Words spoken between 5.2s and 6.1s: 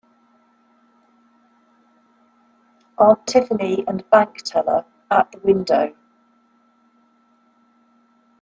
the window.